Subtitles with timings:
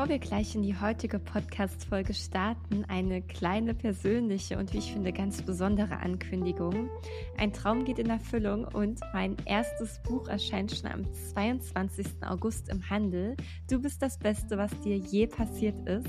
[0.00, 5.12] Bevor wir gleich in die heutige Podcast-Folge starten, eine kleine persönliche und wie ich finde
[5.12, 6.88] ganz besondere Ankündigung.
[7.36, 12.06] Ein Traum geht in Erfüllung und mein erstes Buch erscheint schon am 22.
[12.26, 13.36] August im Handel.
[13.68, 16.08] Du bist das Beste, was dir je passiert ist.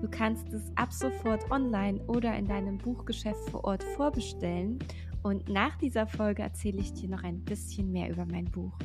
[0.00, 4.78] Du kannst es ab sofort online oder in deinem Buchgeschäft vor Ort vorbestellen.
[5.24, 8.78] Und nach dieser Folge erzähle ich dir noch ein bisschen mehr über mein Buch.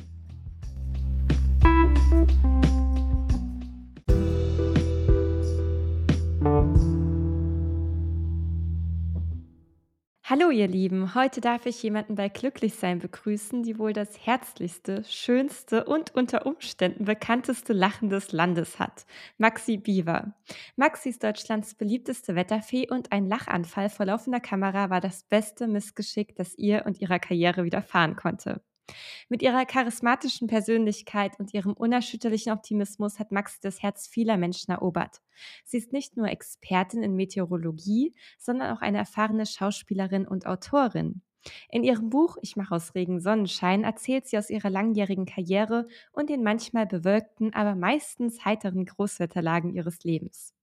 [10.22, 15.84] Hallo ihr Lieben, heute darf ich jemanden bei Glücklichsein begrüßen, die wohl das herzlichste, schönste
[15.84, 19.04] und unter Umständen bekannteste Lachen des Landes hat.
[19.38, 20.32] Maxi Biewer.
[20.76, 26.36] Maxi ist Deutschlands beliebteste Wetterfee und ein Lachanfall vor laufender Kamera war das beste Missgeschick,
[26.36, 28.60] das ihr und ihrer Karriere widerfahren konnte.
[29.28, 35.20] Mit ihrer charismatischen Persönlichkeit und ihrem unerschütterlichen Optimismus hat Maxi das Herz vieler Menschen erobert.
[35.64, 41.22] Sie ist nicht nur Expertin in Meteorologie, sondern auch eine erfahrene Schauspielerin und Autorin.
[41.70, 46.30] In ihrem Buch Ich mache aus Regen Sonnenschein erzählt sie aus ihrer langjährigen Karriere und
[46.30, 50.54] den manchmal bewölkten, aber meistens heiteren Großwetterlagen ihres Lebens.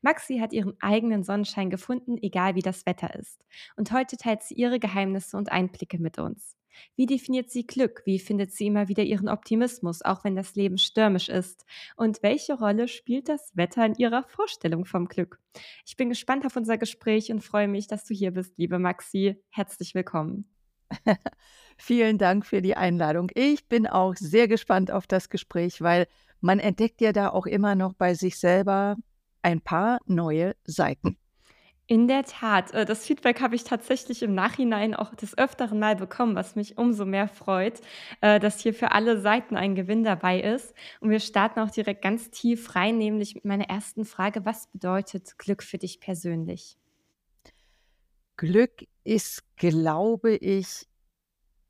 [0.00, 3.44] Maxi hat ihren eigenen Sonnenschein gefunden, egal wie das Wetter ist.
[3.76, 6.56] Und heute teilt sie ihre Geheimnisse und Einblicke mit uns.
[6.96, 8.02] Wie definiert sie Glück?
[8.04, 11.64] Wie findet sie immer wieder ihren Optimismus, auch wenn das Leben stürmisch ist?
[11.96, 15.38] Und welche Rolle spielt das Wetter in ihrer Vorstellung vom Glück?
[15.84, 19.36] Ich bin gespannt auf unser Gespräch und freue mich, dass du hier bist, liebe Maxi.
[19.50, 20.48] Herzlich willkommen.
[21.76, 23.30] Vielen Dank für die Einladung.
[23.34, 26.06] Ich bin auch sehr gespannt auf das Gespräch, weil
[26.40, 28.96] man entdeckt ja da auch immer noch bei sich selber
[29.42, 31.18] ein paar neue Seiten.
[31.88, 35.94] In der Tat, äh, das Feedback habe ich tatsächlich im Nachhinein auch des Öfteren mal
[35.94, 37.80] bekommen, was mich umso mehr freut,
[38.20, 40.74] äh, dass hier für alle Seiten ein Gewinn dabei ist.
[41.00, 44.44] Und wir starten auch direkt ganz tief rein, nämlich mit meiner ersten Frage.
[44.44, 46.76] Was bedeutet Glück für dich persönlich?
[48.36, 50.88] Glück ist, glaube ich,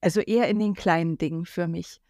[0.00, 2.00] also eher in den kleinen Dingen für mich.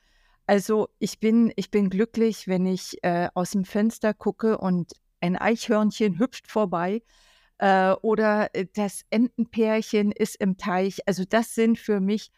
[0.46, 5.36] Also ich bin, ich bin glücklich, wenn ich äh, aus dem Fenster gucke und ein
[5.36, 7.02] Eichhörnchen hüpft vorbei
[7.58, 11.00] äh, oder äh, das Entenpärchen ist im Teich.
[11.06, 12.30] Also das sind für mich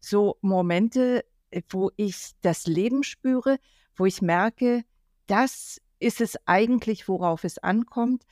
[0.00, 3.58] so Momente, äh, wo ich das Leben spüre,
[3.96, 4.84] wo ich merke,
[5.26, 8.24] das ist es eigentlich, worauf es ankommt.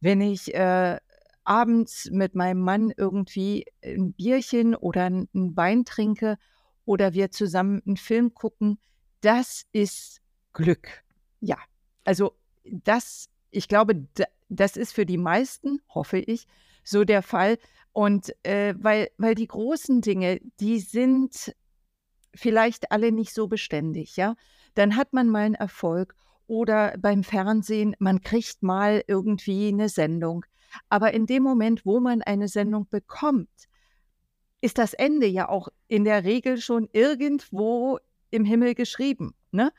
[0.00, 0.98] Wenn ich äh,
[1.44, 6.38] abends mit meinem Mann irgendwie ein Bierchen oder ein Wein trinke
[6.84, 8.78] oder wir zusammen einen Film gucken,
[9.20, 10.20] das ist
[10.52, 11.04] Glück.
[11.40, 11.58] Ja,
[12.04, 14.06] also das, ich glaube,
[14.48, 16.46] das ist für die meisten, hoffe ich,
[16.84, 17.58] so der Fall.
[17.92, 21.54] Und äh, weil, weil die großen Dinge, die sind
[22.34, 24.36] vielleicht alle nicht so beständig, ja.
[24.74, 26.14] Dann hat man mal einen Erfolg
[26.46, 30.44] oder beim Fernsehen, man kriegt mal irgendwie eine Sendung.
[30.88, 33.48] Aber in dem Moment, wo man eine Sendung bekommt,
[34.60, 37.98] ist das Ende ja auch in der Regel schon irgendwo
[38.30, 39.34] im Himmel geschrieben.
[39.50, 39.72] Ne?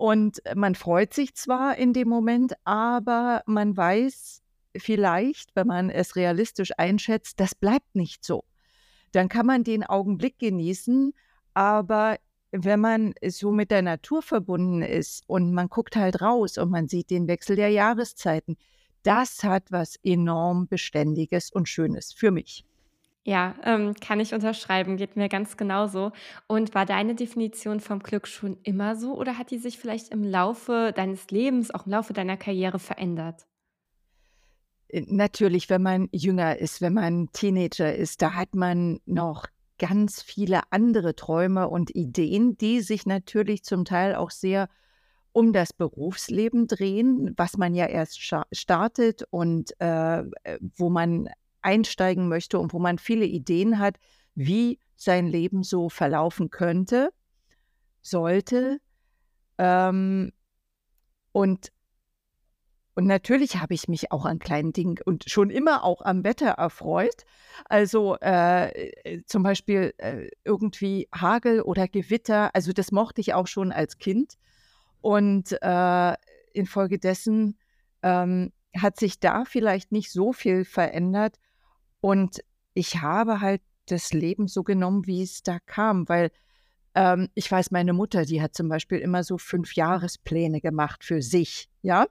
[0.00, 4.40] Und man freut sich zwar in dem Moment, aber man weiß
[4.74, 8.44] vielleicht, wenn man es realistisch einschätzt, das bleibt nicht so.
[9.12, 11.12] Dann kann man den Augenblick genießen,
[11.52, 12.16] aber
[12.50, 16.88] wenn man so mit der Natur verbunden ist und man guckt halt raus und man
[16.88, 18.56] sieht den Wechsel der Jahreszeiten,
[19.02, 22.64] das hat was enorm Beständiges und Schönes für mich.
[23.24, 26.12] Ja, ähm, kann ich unterschreiben, geht mir ganz genauso.
[26.46, 30.24] Und war deine Definition vom Glück schon immer so oder hat die sich vielleicht im
[30.24, 33.46] Laufe deines Lebens, auch im Laufe deiner Karriere verändert?
[34.88, 39.46] Äh, natürlich, wenn man jünger ist, wenn man Teenager ist, da hat man noch
[39.78, 44.68] ganz viele andere Träume und Ideen, die sich natürlich zum Teil auch sehr
[45.32, 48.20] um das Berufsleben drehen, was man ja erst
[48.52, 51.28] startet und äh, äh, wo man
[51.62, 53.98] einsteigen möchte und wo man viele Ideen hat,
[54.34, 57.10] wie sein Leben so verlaufen könnte,
[58.02, 58.80] sollte.
[59.58, 60.32] Ähm,
[61.32, 61.72] und,
[62.94, 66.50] und natürlich habe ich mich auch an kleinen Dingen und schon immer auch am Wetter
[66.50, 67.24] erfreut.
[67.66, 73.72] Also äh, zum Beispiel äh, irgendwie Hagel oder Gewitter, also das mochte ich auch schon
[73.72, 74.34] als Kind.
[75.00, 76.14] Und äh,
[76.52, 77.58] infolgedessen
[78.02, 81.36] ähm, hat sich da vielleicht nicht so viel verändert.
[82.00, 82.40] Und
[82.74, 86.30] ich habe halt das Leben so genommen, wie es da kam, weil
[86.94, 91.22] ähm, ich weiß, meine Mutter, die hat zum Beispiel immer so fünf Jahrespläne gemacht für
[91.22, 92.06] sich, ja,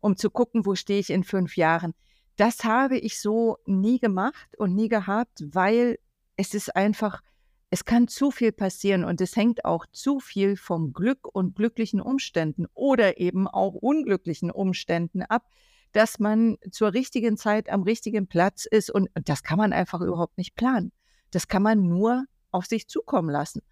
[0.00, 1.94] um zu gucken, wo stehe ich in fünf Jahren.
[2.36, 5.98] Das habe ich so nie gemacht und nie gehabt, weil
[6.36, 7.22] es ist einfach,
[7.70, 12.00] Es kann zu viel passieren und es hängt auch zu viel vom Glück und glücklichen
[12.00, 15.50] Umständen oder eben auch unglücklichen Umständen ab,
[15.94, 20.36] dass man zur richtigen Zeit am richtigen Platz ist und das kann man einfach überhaupt
[20.36, 20.92] nicht planen.
[21.30, 23.62] Das kann man nur auf sich zukommen lassen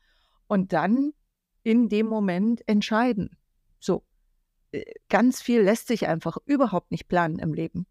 [0.46, 1.12] und dann
[1.64, 3.36] in dem Moment entscheiden.
[3.80, 4.04] So,
[4.70, 7.86] äh, ganz viel lässt sich einfach überhaupt nicht planen im Leben.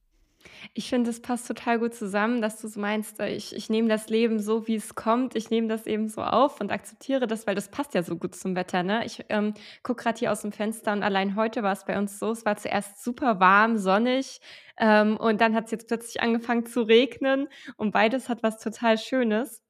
[0.74, 3.88] Ich finde, das passt total gut zusammen, dass du so meinst, äh, ich ich nehme
[3.90, 5.36] das Leben so, wie es kommt.
[5.36, 8.36] Ich nehme das eben so auf und akzeptiere das, weil das passt ja so gut
[8.36, 9.06] zum Wetter, ne?
[9.06, 9.54] Ich, ähm,
[9.84, 12.46] gucke grad hier aus dem Fenster und allein heute war es bei uns so, es
[12.46, 14.40] war zuerst super warm, sonnig,
[14.78, 17.48] ähm, und dann hat es jetzt plötzlich angefangen zu regnen
[17.78, 19.61] und beides hat was total Schönes.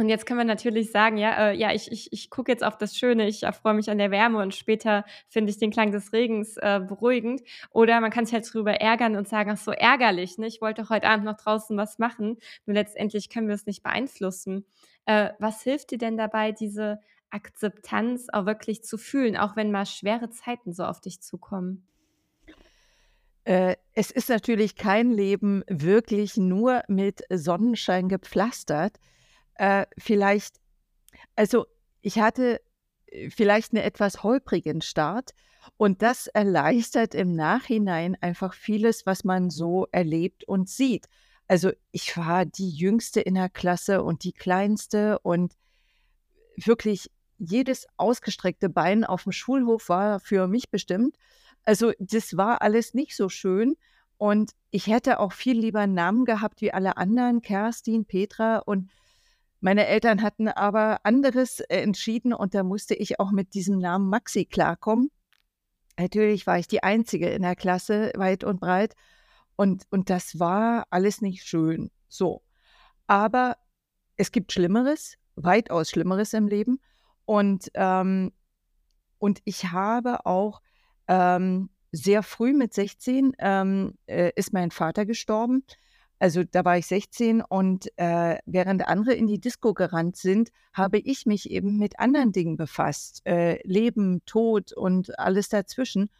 [0.00, 2.78] Und jetzt können wir natürlich sagen, ja, äh, ja, ich ich ich gucke jetzt auf
[2.78, 6.14] das Schöne, ich erfreue mich an der Wärme und später finde ich den Klang des
[6.14, 7.42] Regens, äh, beruhigend.
[7.70, 10.46] Oder man kann sich halt drüber ärgern und sagen: „Ach so, ärgerlich, ne?
[10.46, 14.64] Ich wollte heute Abend noch draußen was machen.“ Nur letztendlich können wir es nicht beeinflussen.
[15.04, 19.84] Äh, was hilft dir denn dabei, diese Akzeptanz auch wirklich zu fühlen, auch wenn mal
[19.84, 21.86] schwere Zeiten so auf dich zukommen?
[23.44, 28.98] Äh, es ist natürlich kein Leben wirklich nur mit Sonnenschein gepflastert.
[29.60, 30.56] Äh, vielleicht
[31.36, 31.66] also,
[32.02, 32.60] ich hatte,
[33.06, 35.32] äh, vielleicht 'n etwas holprigen Start
[35.78, 41.08] und das erleichtert im Nachhinein einfach vieles, was man so erlebt und sieht.
[41.48, 45.54] Also, ich war die Jüngste in der Klasse und die Kleinste und
[46.56, 51.16] wirklich jedes ausgestreckte Bein aufm Schulhof war für mich bestimmt.
[51.64, 53.76] Also, das war alles nicht so schön
[54.18, 58.90] und ich hätte auch viel lieber 'n Namen gehabt wie alle anderen, Kerstin, Petra und
[59.60, 64.08] meine Eltern hatten aber anderes äh, entschieden und da musste ich auch mit diesem Namen
[64.08, 65.10] Maxi klarkommen.
[65.98, 68.94] Natürlich war ich die Einzige in der Klasse, weit und breit.
[69.56, 72.42] Und und das war alles nicht schön, so.
[73.06, 73.56] Aber
[74.16, 76.80] es gibt Schlimmeres, weitaus Schlimmeres im Leben.
[77.24, 78.32] Und, ähm
[79.18, 80.62] und ich habe auch,
[81.08, 85.64] ähm, sehr früh mit 16, ähm, äh, ist mein Vater gestorben.
[86.20, 90.98] Also, da war ich 16 und, äh, während andere in die Disco gerannt sind, habe
[90.98, 96.10] ich mich eben mit anderen Dingen befasst, äh, Leben, Tod und alles dazwischen.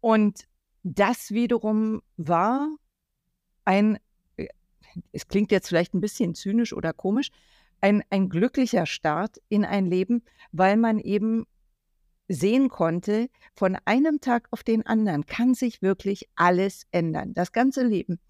[0.00, 0.44] Und
[0.84, 2.68] das wiederum war
[3.66, 3.98] ein
[4.38, 4.48] äh,
[5.12, 7.30] es klingt jetzt vielleicht 'n bisschen zynisch oder komisch,
[7.82, 11.46] ein ein glücklicher Start in ein Leben, weil man eben
[12.28, 17.84] sehen konnte, von einem Tag auf den anderen kann sich wirklich alles ändern, das ganze
[17.84, 18.20] Leben.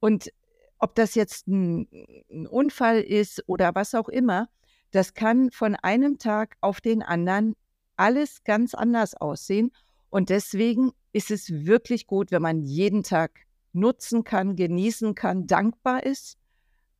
[0.00, 0.30] Und
[0.78, 1.88] ob das jetzt 'n
[2.30, 4.48] 'n Unfall ist oder was auch immer,
[4.92, 7.54] das kann von einem Tag auf den anderen
[7.96, 9.72] alles ganz anders aussehen.
[10.10, 13.40] Und deswegen ist es wirklich gut, wenn man jeden Tag
[13.72, 16.38] nutzen kann, genießen kann, dankbar ist,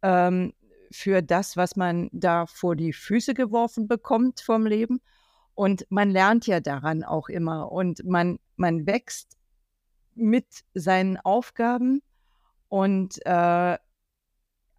[0.03, 0.55] ähm,
[0.93, 5.01] für das, was man da vor die Füße geworfen bekommt vom Leben.
[5.55, 9.37] Und man lernt ja daran auch immer und man man wächst
[10.17, 12.03] mit seinen Aufgaben
[12.69, 13.79] und, äh,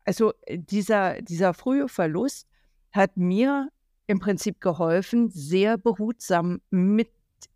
[0.05, 2.47] also, äh, dieser dieser frühe Verlust
[2.91, 3.69] hat mir
[4.07, 7.11] im Prinzip geholfen, sehr behutsam mit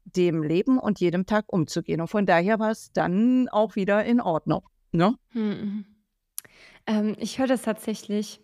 [0.06, 2.02] dem Leben und jedem Tag umzugehen.
[2.02, 5.16] Und von daher war's dann auch wieder in Ordnung, ne?
[5.34, 5.86] Mhm.
[6.88, 8.42] Ähm, ich höre das tatsächlich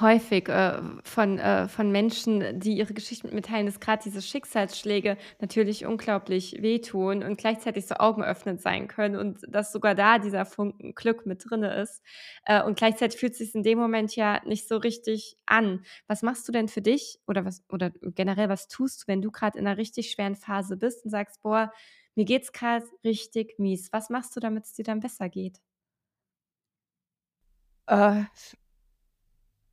[0.00, 4.22] häufig, äh, von äh, von Menschen, die ihre Geschichten mit mir teilen, dass grad diese
[4.22, 10.44] Schicksalsschläge natürlich unglaublich wehtun und gleichzeitig so augenöffnend sein können und dass sogar da dieser
[10.46, 12.02] Funken Glück mit drinne ist.
[12.44, 15.84] Äh, und gleichzeitig fühlt sich's in dem Moment ja nicht so richtig an.
[16.06, 19.30] Was machst du denn für dich oder was oder generell, was tust du, wenn du
[19.30, 21.72] grad in 'ner richtig schweren Phase bist und sagst: „Boah,
[22.14, 25.58] mir geht's grad richtig mies.“ Was machst du, damit's dir dann besser geht?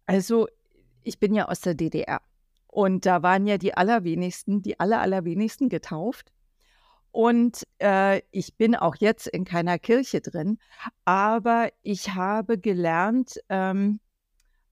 [0.10, 0.48] Also,
[1.04, 2.20] ich bin ja aus der DDR
[2.66, 6.34] und da waren ja die allerwenigsten die aller allerwenigsten getauft.
[7.12, 10.58] Und, äh, ich bin auch jetzt in keiner Kirche drin,
[11.06, 14.00] aber ich habe gelernt, ähm,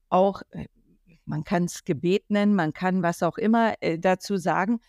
[0.08, 0.66] auch äh,
[1.24, 4.80] man kann's Gebet nennen, man kann was auch immer, äh, dazu sagen,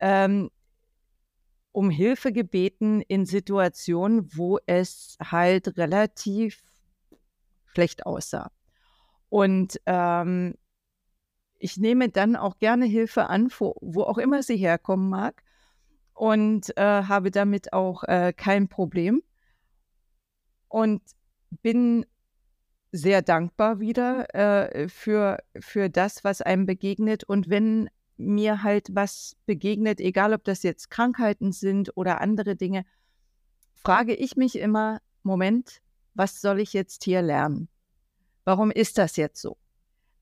[0.00, 0.50] ähm,
[1.72, 6.62] um Hilfe gebeten in Situationen, wo es halt relativ
[7.66, 8.50] schlecht aussah.
[9.30, 10.54] Und, ähm,
[11.58, 15.42] ich nehme dann auch gerne Hilfe an, wo auch immer sie herkommen mag
[16.14, 19.22] und, äh, habe damit auch, äh, kein Problem
[20.68, 21.02] und
[21.62, 22.06] bin
[22.92, 27.24] sehr dankbar wieder, äh, für für das, was einem begegnet.
[27.24, 32.84] Und wenn mir halt was begegnet, egal ob das jetzt Krankheiten sind oder andere Dinge,
[33.74, 35.82] frage ich mich immer: „Moment,
[36.14, 37.68] was soll ich jetzt hier lernen?
[38.48, 39.58] Warum ist das jetzt so?“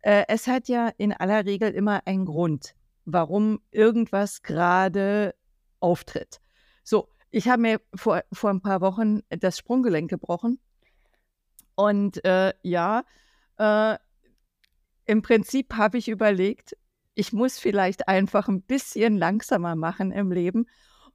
[0.00, 5.32] Äh, es hat ja in aller Regel immer einen Grund, warum irgendwas gerade
[5.78, 6.40] auftritt.
[6.82, 10.58] So, ich habe mir vor, vor ein paar Wochen das Sprunggelenk gebrochen.
[11.76, 13.04] Und äh, ja,
[13.58, 13.96] äh,
[15.04, 16.76] im Prinzip habe ich überlegt,
[17.14, 20.66] ich muss vielleicht einfach ein bisschen langsamer machen im Leben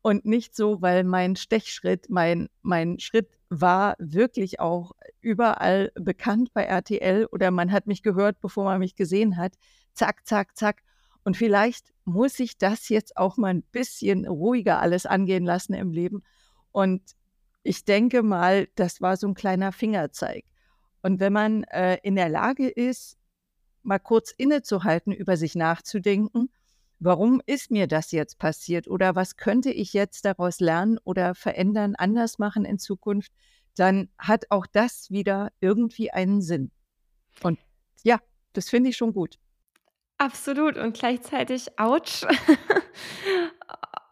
[0.01, 6.63] und nicht so, weil mein Stechschritt, mein, mein Schritt war wirklich auch überall bekannt bei
[6.63, 9.53] RTL oder man hat mich gehört, bevor man mich gesehen hat.
[9.93, 10.83] Zack, zack, zack.
[11.23, 15.91] Und vielleicht muss ich das jetzt auch mal ein bisschen ruhiger alles angehen lassen im
[15.91, 16.23] Leben.
[16.71, 17.15] Und
[17.63, 20.45] ich denke mal, das war so ein kleiner Fingerzeig.
[21.03, 23.17] Und wenn man äh, in der Lage ist,
[23.83, 26.49] mal kurz innezuhalten, über sich nachzudenken,
[27.01, 31.95] warum ist mir das jetzt passiert oder was könnte ich jetzt daraus lernen oder verändern,
[31.97, 33.33] anders machen in Zukunft,
[33.75, 36.71] dann hat auch das wieder irgendwie einen Sinn.
[37.41, 37.59] Und
[38.03, 38.19] ja,
[38.53, 39.39] das finde ich schon gut.
[40.17, 42.25] Absolut und gleichzeitig ouch.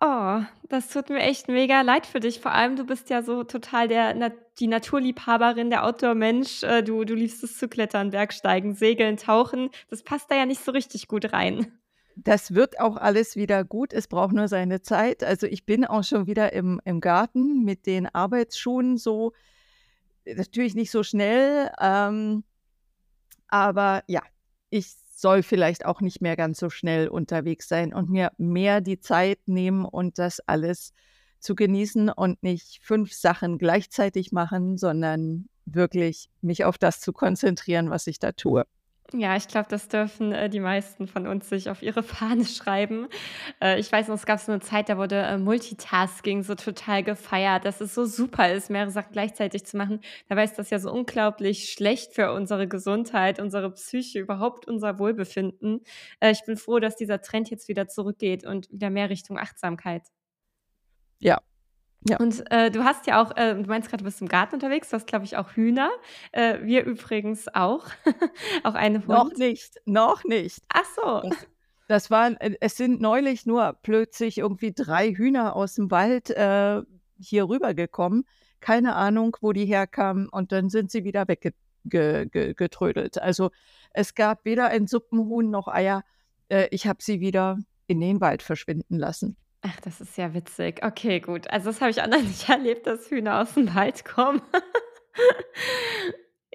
[0.01, 2.39] Oh, das tut mir echt mega leid für dich.
[2.39, 6.63] Vor allem, du bist ja so total der die Naturliebhaberin, der Outdoor-Mensch.
[6.63, 9.69] Äh, du du liebst es zu klettern, Bergsteigen, Segeln, Tauchen.
[9.89, 11.77] Das passt da ja nicht so richtig gut rein.
[12.23, 13.93] Das wird auch alles wieder gut.
[13.93, 15.23] Es braucht nur seine Zeit.
[15.23, 19.33] Also, ich bin auch schon wieder im im Garten mit den Arbeitsschuhen so
[20.25, 22.43] natürlich nicht so schnell, ähm,
[23.47, 24.21] aber ja,
[24.69, 28.99] ich soll vielleicht auch nicht mehr ganz so schnell unterwegs sein und mir mehr die
[28.99, 30.93] Zeit nehmen und das alles
[31.39, 37.89] zu genießen und nicht fünf Sachen gleichzeitig machen, sondern wirklich mich auf das zu konzentrieren,
[37.89, 38.65] was ich da tue.
[39.11, 43.07] Ja, ich glaube, das dürfen, äh, die meisten von uns sich auf ihre Fahne schreiben.
[43.59, 47.03] Äh, ich weiß noch, es gab so eine Zeit, da wurde, äh, Multitasking so total
[47.03, 50.01] gefeiert, dass es so super ist, mehrere Sachen gleichzeitig zu machen.
[50.27, 55.81] Dabei ist das ja so unglaublich schlecht für unsere Gesundheit, unsere Psyche, überhaupt unser Wohlbefinden.
[56.19, 60.03] Äh, ich bin froh, dass dieser Trend jetzt wieder zurückgeht und wieder mehr Richtung Achtsamkeit.
[61.19, 61.39] Ja,
[62.07, 62.17] ja.
[62.17, 64.89] Und, äh, du hast ja auch äh, du meinst gerade, du bist im Garten unterwegs,
[64.89, 65.89] du hast, glaube ich, auch Hühner.
[66.31, 67.87] Äh, wir übrigens auch.
[68.63, 68.73] Auch
[69.07, 69.37] Noch Hund.
[69.37, 70.61] nicht, noch nicht.
[70.69, 71.29] Ach so.
[71.29, 71.47] Das
[71.89, 76.81] das waren äh, es sind neulich nur plötzlich irgendwie drei Hühner aus dem Wald, äh,
[77.19, 78.25] hier rübergekommen.
[78.61, 83.13] Keine Ahnung, wo die herkamen und dann sind sie wieder weggetrödelt.
[83.13, 83.23] ge.
[83.23, 83.49] Also,
[83.91, 86.03] es gab weder ein Suppenhuhn noch Eier.
[86.49, 89.35] Äh, ich habe sie wieder in den Wald verschwinden lassen.
[89.61, 90.83] Ach, das ist ja witzig.
[90.85, 91.49] Okay, gut.
[91.49, 94.41] Also, das habe ich auch noch nicht erlebt, dass Hühner aus dem Wald kommen.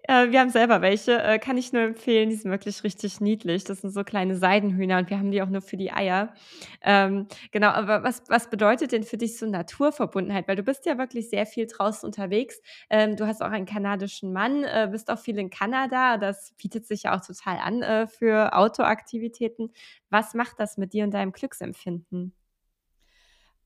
[0.06, 2.28] Äh, wir haben selber welche, äh, kann ich nur empfehlen.
[2.28, 3.64] Die sind wirklich richtig niedlich.
[3.64, 6.34] Das sind so kleine Seidenhühner und wir haben die auch nur für die Eier.
[6.82, 10.46] Ähm, genau, aber was was bedeutet denn für dich so Naturverbundenheit?
[10.46, 12.60] Weil du bist ja wirklich sehr viel draußen unterwegs.
[12.90, 16.18] Ähm, du hast auch einen kanadischen Mann, äh, bist auch viel in Kanada.
[16.18, 19.70] Das bietet sich ja auch total an, äh, für Outdoor-Aktivitäten.
[20.10, 22.34] Was macht das mit dir und deinem Glücksempfinden?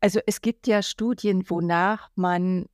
[0.00, 2.66] Also, es gibt ja Studien, wonach man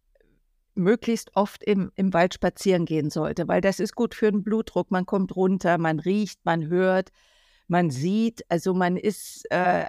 [0.74, 4.90] möglichst oft im im Wald spazieren gehen sollte, weil das ist gut für den Blutdruck.
[4.90, 7.10] Man kommt runter, man riecht, man hört,
[7.68, 8.42] man sieht.
[8.50, 9.86] Also, man ist äh,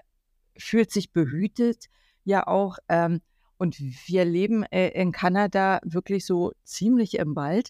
[0.57, 1.87] fühlt sich behütet
[2.23, 3.21] ja auch, ähm,
[3.57, 7.69] und wir leben, äh, in Kanada wirklich so ziemlich im Wald.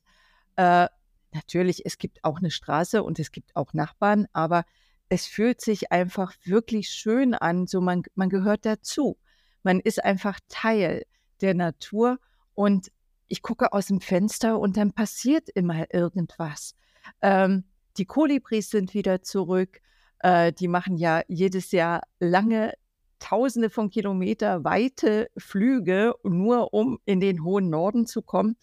[0.55, 0.87] Äh,
[1.31, 4.65] natürlich, es gibt auch eine Straße und es gibt auch Nachbarn, aber
[5.09, 9.17] es fühlt sich einfach wirklich schön an, so man man gehört dazu.
[9.65, 11.07] Man ist einfach Teil
[11.41, 12.19] der Natur
[12.53, 12.91] und
[13.27, 16.75] ich gucke aus dem Fenster und dann passiert immer irgendwas.
[17.23, 17.63] Ähm,
[17.97, 19.81] die Kolibris sind wieder zurück.
[20.19, 22.73] Äh, die machen ja jedes Jahr lange
[23.17, 28.57] Tausende von Kilometer weite Flüge, nur um in den hohen Norden zu kommen.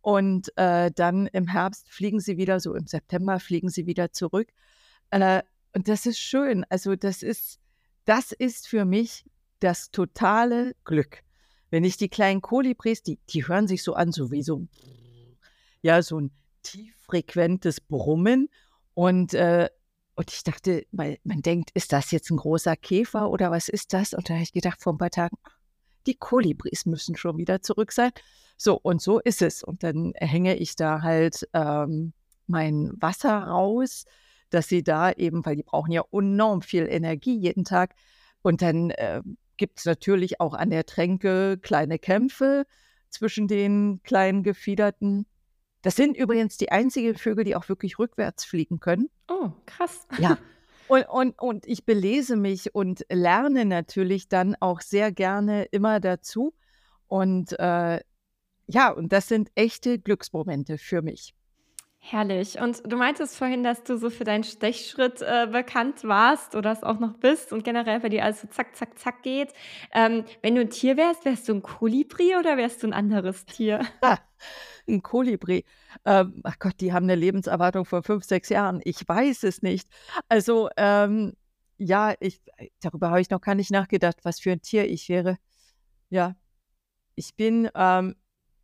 [0.00, 4.48] Und äh, dann im Herbst fliegen sie wieder, so im September fliegen sie wieder zurück.
[5.10, 5.42] Äh,
[5.74, 6.64] und das ist schön.
[6.70, 7.60] Also das ist,
[8.06, 9.26] das ist für mich
[9.60, 11.22] das totale Glück.
[11.70, 14.66] Wenn ich die kleinen Kolibris, die, die hören sich so an, so wie so,
[15.82, 16.30] ja, so ein
[16.62, 18.48] tieffrequentes Brummen.
[18.94, 19.68] Und, äh,
[20.16, 23.92] und ich dachte, weil man denkt, ist das jetzt ein großer Käfer oder was ist
[23.92, 24.14] das?
[24.14, 25.36] Und da habe ich gedacht, vor ein paar Tagen,
[26.06, 28.10] die Kolibris müssen schon wieder zurück sein.
[28.56, 29.62] So, und so ist es.
[29.62, 32.12] Und dann hänge ich da halt ähm,
[32.46, 34.04] mein Wasser raus,
[34.50, 37.94] dass sie da eben, weil die brauchen ja enorm viel Energie jeden Tag.
[38.42, 39.22] Und dann äh,
[39.60, 42.64] gibt es natürlich auch an der Tränke kleine Kämpfe
[43.10, 45.26] zwischen den kleinen Gefiederten.
[45.82, 49.10] Das sind übrigens die einzigen Vögel, die auch wirklich rückwärts fliegen können.
[49.28, 50.08] Oh, krass.
[50.18, 50.38] Ja.
[50.88, 56.52] Und, und, und ich belese mich und lerne natürlich dann auch sehr gerne immer dazu.
[57.06, 58.00] Und äh,
[58.66, 61.32] ja, und das sind echte Glücksmomente für mich.
[62.02, 62.58] Herrlich.
[62.58, 66.82] Und du meintest vorhin, dass du so für deinen Stechschritt, äh, bekannt warst oder es
[66.82, 69.52] auch noch bist und generell bei dir alles so zack, zack, zack geht.
[69.92, 73.44] Ähm, wenn du 'n Tier wärst, wärst du 'n Kolibri oder wärst du 'n anderes
[73.44, 73.80] Tier?
[74.88, 75.64] 'N Kolibri.
[76.06, 78.80] Ähm, ach Gott, die haben 'ne Lebenserwartung von 5, 6 Jahren.
[78.84, 79.88] Ich weiß es nicht.
[80.28, 81.34] Also, ähm,
[81.78, 82.40] ja, ich
[82.82, 85.38] darüber habe ich noch gar nicht nachgedacht, was für 'n Tier ich wäre.
[86.10, 86.36] Ja,
[87.16, 88.16] ich bin, ähm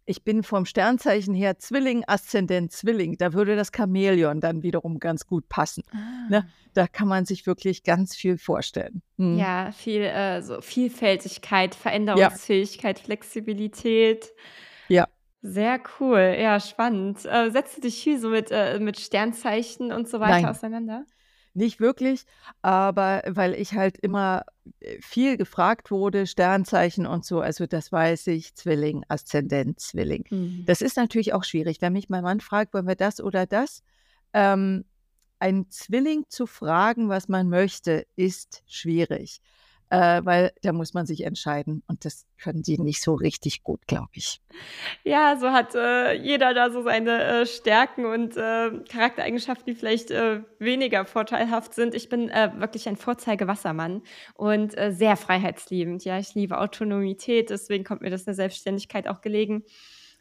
[0.07, 3.17] ich bin vom Sternzeichen her Zwilling, Aszendent Zwilling.
[3.19, 5.83] Da würde das Chamäleon dann wiederum ganz gut passen,
[6.31, 6.45] ne?
[6.47, 6.51] Ah.
[6.75, 9.01] Da kann man sich wirklich ganz viel vorstellen.
[9.17, 9.39] Mhm.
[9.39, 11.81] Ja, viel, äh, so Vielfältigkeit, Ja.
[11.81, 14.33] Veränderungsfähigkeit, Flexibilität.
[14.89, 15.09] Ja.
[15.43, 17.25] Sehr cool, ja, spannend.
[17.25, 20.47] Äh, setzt du dich viel so mit äh, mit Sternzeichen und so weiter Nein.
[20.47, 21.05] auseinander?
[21.57, 22.27] Nicht wirklich,
[22.61, 24.45] aber weil ich halt immer,
[24.81, 30.25] äh, viel gefragt wurde, Sternzeichen und so, also das weiß ich, Zwilling, Aszendent Zwilling.
[30.29, 30.65] Mhm.
[30.67, 33.83] Das ist natürlich auch schwierig, wenn mich mein Mann fragt: „Wollen wir das oder das?“
[34.35, 34.85] Ähm,
[35.39, 39.41] einen Zwilling zu fragen, was man möchte, ist schwierig,
[39.97, 43.87] äh, weil da muss man sich entscheiden und das können die nicht so richtig gut,
[43.87, 44.43] glaube ich.
[45.05, 50.11] Ja, so hat, äh, jeder da so seine, äh, Stärken und, äh, Charaktereigenschaften, die vielleicht,
[50.11, 51.95] äh, weniger vorteilhaft sind.
[51.95, 54.03] Ich bin, äh, wirklich ein Vorzeige-Wassermann
[54.35, 56.05] und, äh, sehr freiheitsliebend.
[56.05, 59.65] Ja, ich liebe Autonomität, deswegen kommt mir das in der Selbstständigkeit auch gelegen.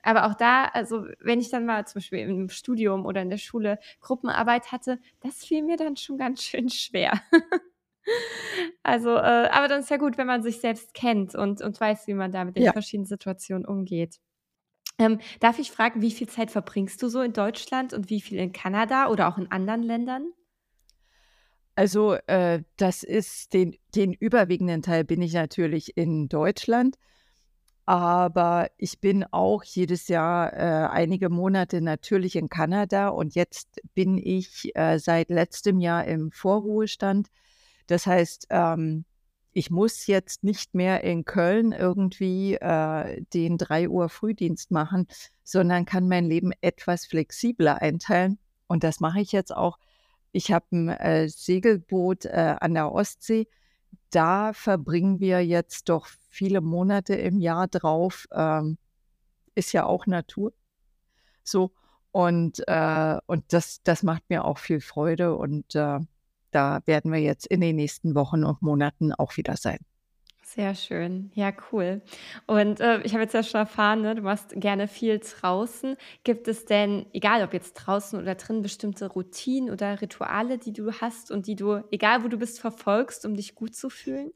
[0.03, 3.37] Aber auch da also, wenn ich dann mal zum Beispiel im Studium oder in der
[3.39, 7.19] Schule Gruppenarbeit hatte, das fiel mir dann schon ganz schön schwer.
[8.83, 12.07] Also, äh aber dann ist ja gut, wenn man sich selbst kennt und und weiß,
[12.07, 12.71] wie man da mit den Ja.
[12.71, 14.19] verschiedenen Situationen umgeht.
[14.99, 18.39] Ähm, darf ich fragen, wie viel Zeit verbringst du so in Deutschland und wie viel
[18.39, 20.29] in Kanada oder auch in anderen Ländern?
[21.77, 26.95] Also, äh, das ist den den überwiegenden Teil bin ich natürlich in Deutschland,
[27.85, 34.17] aber ich bin auch jedes Jahr, äh, einige Monate natürlich in Kanada und jetzt bin
[34.19, 37.29] ich, äh, seit letztem Jahr im Vorruhestand.
[37.89, 39.05] Das heißt, ähm,
[39.53, 45.07] ich muss jetzt nicht mehr in Köln irgendwie, äh, den 3:00 Frühdienst machen,
[45.43, 49.77] sondern kann mein Leben etwas flexibler einteilen und das mache ich jetzt auch.
[50.33, 53.47] Ich habe 'n, äh, Segelboot, äh, an der Ostsee.
[54.11, 58.27] Da verbringen wir jetzt doch viele Monate im Jahr drauf.
[58.33, 58.77] Ähm,
[59.55, 60.53] ist ja auch Natur.
[61.45, 61.73] So
[62.11, 65.99] und, äh und das das macht mir auch viel Freude und, äh,
[66.55, 69.79] da werden wir jetzt in den nächsten Wochen und Monaten auch wieder sein.
[70.55, 71.31] Sehr schön.
[71.33, 72.01] Ja, cool.
[72.47, 75.97] Und, äh, ich habe jetzt ja schon erfahren, ne, du machst gerne viel draußen.
[76.23, 80.93] Gibt es denn, egal ob jetzt draußen oder drin, bestimmte Routinen oder Rituale, die du
[80.93, 84.31] hast und die du, egal wo du bist, verfolgst, um dich gut zu fühlen?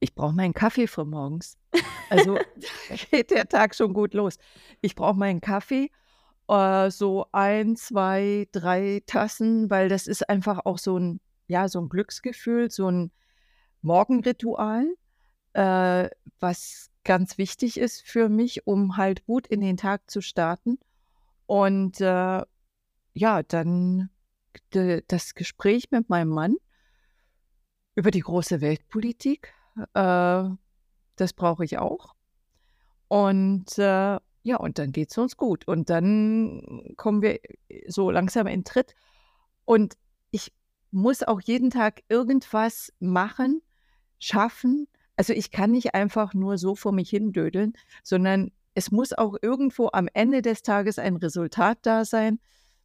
[0.00, 1.56] Ich brauche meinen Kaffee frühmorgens.
[2.10, 2.36] Also,
[2.88, 4.38] da geht der Tag schon gut los.
[4.80, 5.92] Ich brauche meinen Kaffee,
[6.48, 11.80] äh, so 1, 2, 3 Tassen, weil das ist einfach auch so 'n ja, so
[11.80, 13.10] 'n Glücksgefühl, so 'n
[13.82, 14.86] Morgenritual,
[15.54, 20.78] äh, was ganz wichtig ist für mich, um halt gut in den Tag zu starten.
[21.46, 22.42] Und, äh,
[23.14, 24.10] ja, dann
[25.08, 26.56] das Gespräch mit meinem Mann
[27.96, 29.52] über die große Weltpolitik,
[29.94, 30.44] äh,
[31.16, 32.14] das brauche ich auch.
[33.08, 35.68] Und, äh, ja, und dann geht's uns gut.
[35.68, 37.38] Und dann kommen wir
[37.86, 38.94] so langsam in Tritt.
[39.66, 39.98] Und
[40.30, 40.54] ich
[40.90, 43.60] muss auch jeden Tag irgendwas machen,
[44.18, 44.88] schaffen.
[45.16, 49.90] Also, ich kann nicht einfach nur so vor mich hindödeln, sondern es muss auch irgendwo
[49.92, 52.40] am Ende des Tages ein Resultat da sein,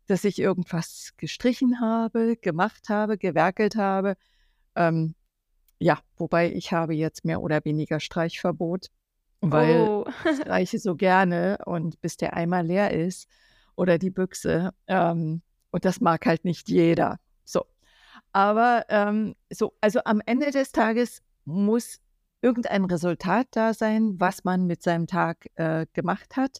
[0.08, 4.16] dass ich irgendwas gestrichen habe, gemacht habe, gewerkelt habe.
[4.76, 5.16] Ähm,
[5.80, 8.88] ja, wobei ich habe jetzt mehr oder weniger Streichverbot,
[9.52, 10.06] weil Oh.
[10.24, 13.28] ich streiche so gerne und bis der Eimer leer ist
[13.76, 17.20] oder die Büchse, ähm, und das mag halt nicht jeder.
[17.46, 17.66] So.
[18.34, 22.00] Aber, ähm, so also, am Ende des Tages muss
[22.42, 26.60] irgendein Resultat da sein, was man mit seinem Tag, äh, gemacht hat.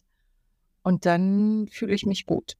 [0.84, 2.56] Und dann fühle ich mich gut.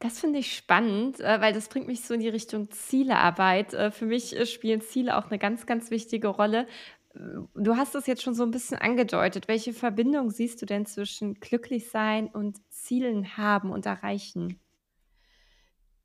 [0.00, 3.72] Das finde ich spannend, äh, weil das bringt mich so in die Richtung Zielearbeit.
[3.72, 6.66] Äh, für mich, äh, spielen Ziele auch 'ne ganz, ganz wichtige Rolle.
[7.14, 9.46] Du hast es jetzt schon so 'n bisschen angedeutet.
[9.48, 14.58] Welche Verbindung siehst du denn zwischen glücklich sein und Zielen haben und erreichen?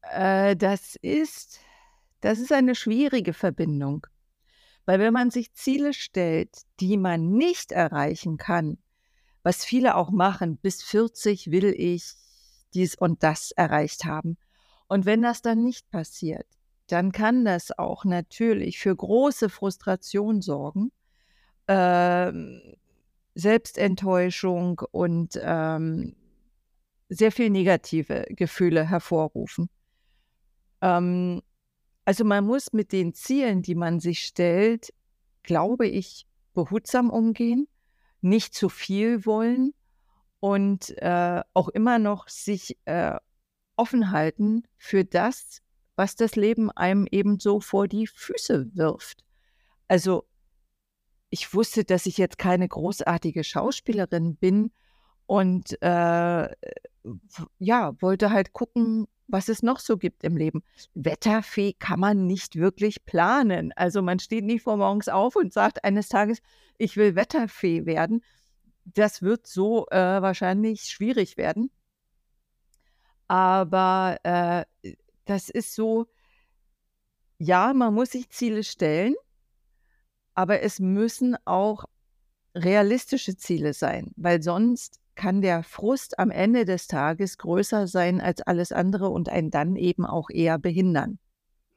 [0.03, 1.59] Äh, das ist
[2.21, 4.07] das ist eine schwierige Verbindung.
[4.85, 8.79] Weil wenn man sich Ziele stellt, die man nicht erreichen kann,
[9.43, 12.13] was viele auch machen: „Bis 40 will ich
[12.73, 14.37] dies und das erreicht haben.“
[14.87, 16.47] Und wenn das dann nicht passiert,
[16.87, 20.91] dann kann das auch natürlich für große Frustration sorgen,
[21.67, 22.61] ähm,
[23.35, 26.15] Selbstenttäuschung und, ähm
[27.09, 29.69] sehr viel negative Gefühle hervorrufen.
[30.81, 31.41] Ähm,
[32.05, 34.93] also man muss mit den Zielen, die man sich stellt,
[35.43, 37.67] glaube ich, behutsam umgehen,
[38.21, 39.73] nicht zu viel wollen
[40.39, 43.15] und äh, auch immer noch sich äh,
[43.75, 45.61] offen halten für das,
[45.95, 49.23] was das Leben einem eben so vor die Füße wirft.
[49.87, 50.25] Also
[51.29, 54.71] ich wusste, dass ich jetzt keine großartige Schauspielerin bin
[55.25, 56.49] und äh,
[57.59, 60.63] ja, wollte halt gucken, was es noch so gibt im Leben.
[60.93, 63.73] Wetterfee kann man nicht wirklich planen.
[63.75, 66.39] Also man steht nicht vor morgens auf und sagt eines Tages,
[66.77, 68.23] ich will Wetterfee werden.
[68.85, 71.69] Das wird so äh, wahrscheinlich schwierig werden.
[73.27, 74.93] Aber äh,
[75.25, 76.07] das ist so,
[77.37, 79.15] ja, man muss sich Ziele stellen,
[80.37, 81.85] aber es müssen auch
[82.55, 88.43] realistische Ziele sein, weil sonst kann der Frust am Ende des Tages größer sein als
[88.43, 91.17] alles andere und einen dann eben auch eher behindern.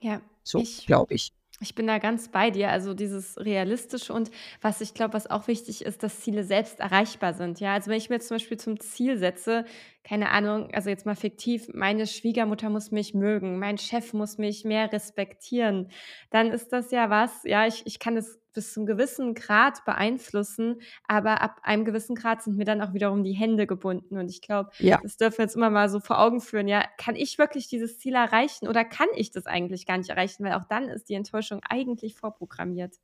[0.01, 1.33] Ja, So, ich glaube ich.
[1.63, 2.71] Ich bin da ganz bei dir.
[2.71, 7.35] Also dieses Realistische und was ich glaube, was auch wichtig ist, dass Ziele selbst erreichbar
[7.35, 7.61] sind.
[7.61, 9.65] Ja, also wenn ich mir zum Beispiel zum Ziel setze,
[10.05, 14.65] keine Ahnung, also jetzt mal fiktiv, meine Schwiegermutter muss mich mögen, mein Chef muss mich
[14.65, 15.89] mehr respektieren,
[16.31, 20.81] dann ist das ja was, ja, ich, ich kann es bis zum gewissen Grad beeinflussen,
[21.07, 24.19] aber ab einem gewissen Grad sind mir dann auch wiederum die Hände gebunden.
[24.19, 26.69] Und ich glaube, Ja, das dürfen wir jetzt immer mal so vor Augen führen.
[26.69, 30.45] Ja, kann ich wirklich dieses Ziel erreichen oder kann ich das eigentlich gar nicht erreichen?
[30.45, 32.97] Weil auch dann ist die Enttäuschung eigentlich vorprogrammiert.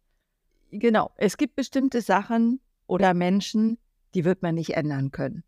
[0.71, 1.11] genau.
[1.17, 3.79] Es gibt bestimmte Sachen oder Menschen,
[4.15, 5.45] die wird man nicht ändern können.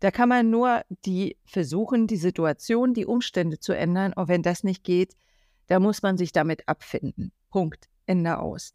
[0.00, 4.12] Da kann man nur die versuchen, die Situation, die Umstände zu ändern.
[4.12, 5.16] Und wenn das nicht geht,
[5.68, 7.32] da muss man sich damit abfinden.
[7.50, 7.88] Punkt.
[8.06, 8.74] Ende aus.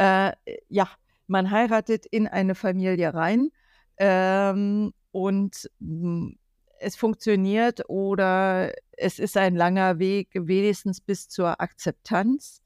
[0.00, 0.32] Äh,
[0.70, 0.88] ja,
[1.26, 3.50] man heiratet in eine Familie rein
[3.98, 6.30] ähm, und mm,
[6.78, 12.62] es funktioniert oder es ist ein langer Weg, wenigstens bis zur Akzeptanz.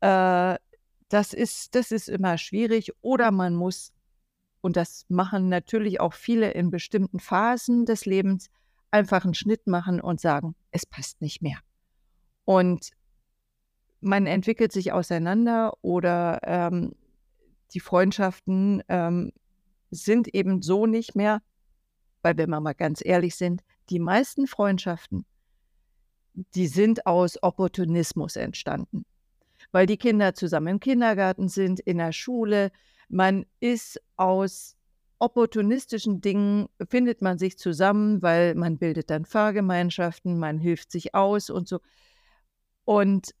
[0.00, 0.56] Äh,
[1.10, 2.90] das ist, das ist immer schwierig.
[3.02, 3.92] Oder man muss,
[4.62, 8.48] und das machen natürlich auch viele in bestimmten Phasen des Lebens,
[8.90, 11.58] einfach einen Schnitt machen und sagen, es passt nicht mehr.
[12.46, 12.92] Und
[14.06, 16.92] man entwickelt sich auseinander oder ähm,
[17.74, 19.32] die Freundschaften ähm,
[19.90, 21.42] sind eben so nicht mehr,
[22.22, 25.26] weil wenn wir mal ganz ehrlich sind, die meisten Freundschaften,
[26.54, 29.04] die sind aus Opportunismus entstanden,
[29.72, 32.70] weil die Kinder zusammen im Kindergarten sind, in der Schule.
[33.08, 34.76] Man ist aus
[35.18, 41.48] opportunistischen Dingen, findet man sich zusammen, weil man bildet dann Fahrgemeinschaften, man hilft sich aus
[41.48, 41.80] und so.
[42.84, 43.34] Und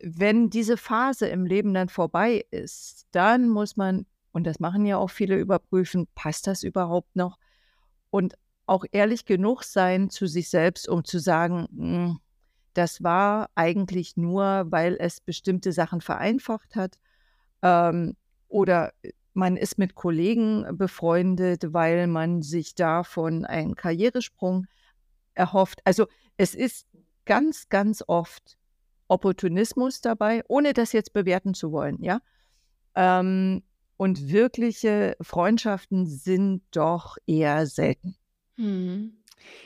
[0.00, 4.96] wenn diese Phase im Leben dann vorbei ist, dann muss man, und das machen ja
[4.96, 7.38] auch viele, überprüfen, passt das überhaupt noch?
[8.10, 8.34] Und
[8.66, 12.20] auch ehrlich genug sein zu sich selbst, um zu sagen, hm,
[12.74, 16.98] das war eigentlich nur, weil es bestimmte Sachen vereinfacht hat.
[17.62, 18.14] Ähm,
[18.46, 18.92] oder
[19.34, 24.66] man ist mit Kollegen befreundet, weil man sich davon einen Karrieresprung
[25.34, 25.80] erhofft.
[25.84, 26.06] Also
[26.36, 26.86] es ist
[27.24, 28.57] ganz, ganz oft
[29.08, 32.20] Opportunismus dabei, ohne das jetzt bewerten zu wollen, ja.
[32.96, 33.62] Ähm,
[33.98, 38.16] und wirkliche Freundschaften sind doch eher selten.
[38.58, 39.12] Mhm.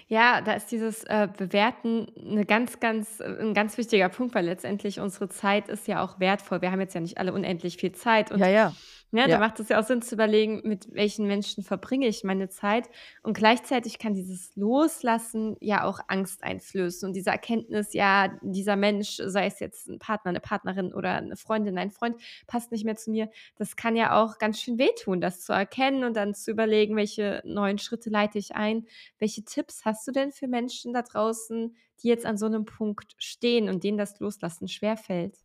[0.08, 4.44] Ja, da ist dieses, äh, Bewerten 'ne ganz, ganz äh, 'n ganz wichtiger Punkt, weil
[4.46, 6.60] letztendlich unsere Zeit ist ja auch wertvoll.
[6.62, 8.76] Wir haben jetzt ja nicht alle unendlich viel Zeit Ja, und, ja,
[9.12, 9.40] ne, da ja.
[9.40, 12.88] macht es ja auch Sinn zu überlegen, mit welchen Menschen verbringe ich meine Zeit
[13.22, 19.16] und gleichzeitig kann dieses Loslassen ja auch Angst einflößen und diese Erkenntnis, ja, dieser Mensch,
[19.24, 22.96] sei es jetzt 'n Partner, 'ne Partnerin oder 'ne Freundin, ein Freund, passt nicht mehr
[22.96, 23.30] zu mir.
[23.56, 27.42] Das kann ja auch ganz schön wehtun, das zu erkennen und dann zu überlegen, welche
[27.44, 28.86] neuen Schritte leite ich ein.
[29.18, 33.14] Welche Tipps hast du denn für Menschen da draußen, die jetzt an so 'nem Punkt
[33.18, 35.41] stehen und denen das Loslassen schwerfällt?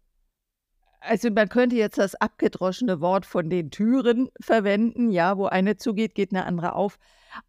[0.99, 6.15] Also, man könnte jetzt das abgedroschene Wort von den Türen verwenden, ja, wo eine zugeht,
[6.15, 6.97] geht eine andere auf.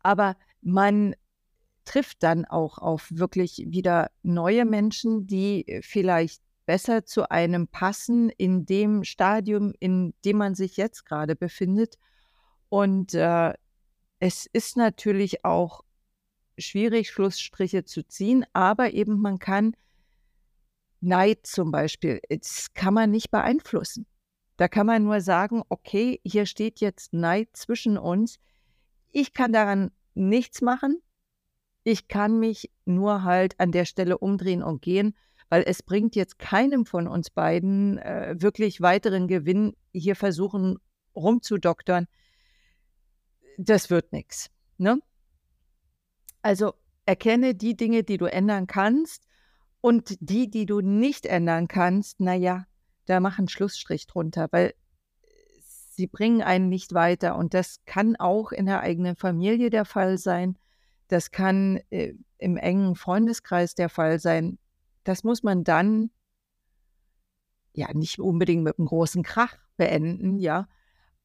[0.02, 1.14] Aber man
[1.84, 8.66] trifft dann auch auf wirklich wieder neue Menschen, die vielleicht besser zu einem passen in
[8.66, 11.98] dem Stadium, in dem man sich jetzt gerade befindet.
[12.68, 13.54] Und, äh,
[14.20, 15.82] es ist natürlich auch
[16.58, 19.74] schwierig, Schlussstriche zu ziehen, aber eben man kann
[21.00, 24.06] Neid zum Beispiel, das kann man nicht beeinflussen.
[24.56, 28.38] Da kann man nur sagen: „Okay, hier steht jetzt Neid zwischen uns.
[29.12, 31.00] Ich kann daran nichts machen.
[31.84, 35.16] Ich kann mich nur halt an der Stelle umdrehen und gehen,
[35.48, 40.78] weil es bringt jetzt keinem von uns beiden, äh, wirklich weiteren Gewinn, hier versuchen
[41.14, 42.06] rumzudoktern.
[43.56, 45.00] Das wird nix, ne?
[46.42, 46.74] Also,
[47.06, 49.28] erkenne die Dinge, die du ändern kannst
[49.81, 52.67] und die, die du nicht ändern kannst, na ja,
[53.07, 54.75] da mach 'n Schlussstrich drunter, weil
[55.62, 60.19] sie bringen einen nicht weiter und das kann auch in der eigenen Familie der Fall
[60.19, 60.59] sein.
[61.09, 64.59] Das kann, äh, im engen Freundeskreis der Fall sein.
[65.05, 66.11] Das muss man dann
[67.77, 70.69] ja, nicht unbedingt mit 'nem großen Krach beenden, ja,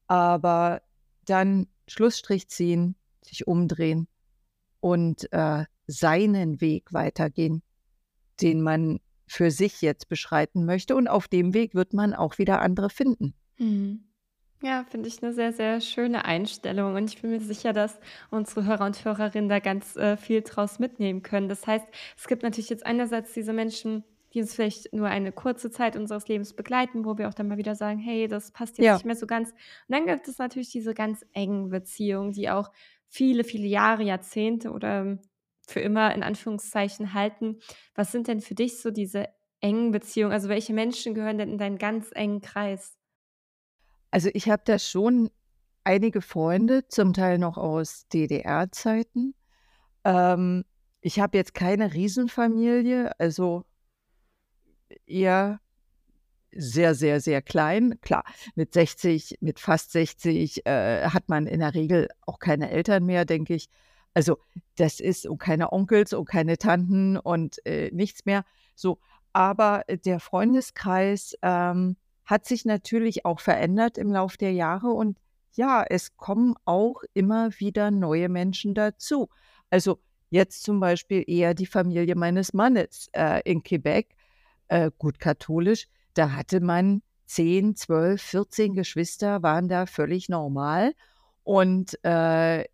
[0.06, 0.82] aber
[1.26, 4.08] dann Schlussstrich ziehen, sich umdrehen
[4.80, 7.62] und, äh, seinen Weg weitergehen,
[8.42, 12.60] den man für sich jetzt beschreiten möchte und auf dem Weg wird man auch wieder
[12.60, 13.34] andere finden.
[13.58, 14.04] Mhm.
[14.62, 18.64] Ja, finde ich 'ne sehr, sehr schöne Einstellung und ich bin mir sicher, dass unsere
[18.64, 21.48] Hörer und Hörerinnen da ganz, äh, viel draus mitnehmen können.
[21.48, 25.70] Das heißt, es gibt natürlich jetzt einerseits diese Menschen, die uns vielleicht nur eine kurze
[25.70, 28.92] Zeit unseres Lebens begleiten, wo wir auch dann mal wieder sagen: „Hey, das passt jetzt
[28.92, 28.94] Ja.
[28.94, 32.72] nicht mehr so ganz.“ Und dann gibt es natürlich diese ganz engen Beziehungen, die auch
[33.08, 35.18] viele, viele Jahre, Jahrzehnte oder
[35.66, 37.60] für immer in Anführungszeichen halten.
[37.94, 39.28] Was sind denn für dich so diese
[39.60, 40.32] engen Beziehungen?
[40.32, 42.96] Also, welche Menschen gehören denn in deinen ganz engen Kreis?
[44.10, 45.30] Also, ich habe da schon
[45.84, 49.34] einige Freunde, zum Teil noch aus DDR-Zeiten.
[50.04, 50.64] Ähm,
[51.00, 53.64] ich habe jetzt keine Riesenfamilie, also
[55.06, 55.60] eher
[56.56, 57.98] sehr, sehr, sehr klein.
[58.00, 58.24] Klar,
[58.54, 63.24] mit 60 mit fast 60, äh, hat man in der Regel auch keine Eltern mehr,
[63.24, 63.68] denke ich.
[64.14, 64.38] Also,
[64.76, 68.98] das ist und keine Onkels und keine Tanten und, äh, nichts mehr, so.
[69.32, 75.18] Aber der Freundeskreis, ähm, hat sich natürlich auch verändert im Lauf der Jahre und
[75.52, 79.28] ja, es kommen auch immer wieder neue Menschen dazu.
[79.70, 80.00] Also,
[80.30, 84.16] jetzt zum Beispiel eher die Familie meines Mannes, äh, in Quebec,
[84.68, 85.86] äh, gut katholisch.
[86.14, 90.94] Da hatte man 10, 12, 14 Geschwister, waren da völlig normal
[91.44, 92.64] und, äh,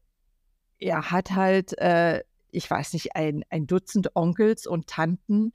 [0.80, 5.52] er hat halt, äh, ich weiß nicht, ein ein Dutzend Onkels und Tanten,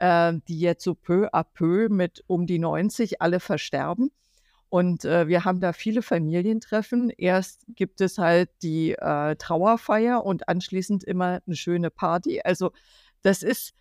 [0.00, 4.12] äh, die jetzt so peu à peu mit um die 90 alle versterben.
[4.70, 7.10] Und, äh, wir haben da viele Familientreffen.
[7.10, 12.40] Erst gibt es halt die, äh, Trauerfeier und anschließend immer 'ne schöne Party.
[12.44, 12.72] Also,
[13.22, 13.74] das ist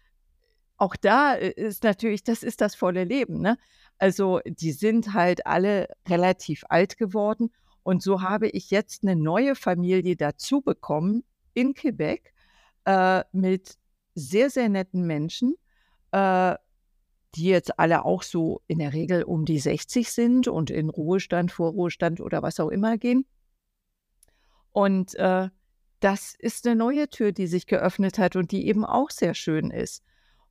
[0.77, 3.57] auch da i ist natürlich das ist das volle Leben, ne?
[3.99, 7.51] Also, die sind halt alle relativ alt geworden
[7.83, 12.33] und so habe ich jetzt 'ne neue Familie dazu bekommen in Quebec,
[12.85, 13.77] äh, mit
[14.15, 15.55] sehr, sehr netten Menschen,
[16.13, 16.55] äh,
[17.35, 21.51] die jetzt alle auch so in der Regel um die 60 sind und in Ruhestand,
[21.53, 23.25] Vorruhestand oder was auch immer gehen.
[24.75, 25.49] Und, äh,
[26.01, 29.69] das ist 'ne neue Tür, die sich geöffnet hat und die eben auch sehr schön
[29.71, 30.03] ist.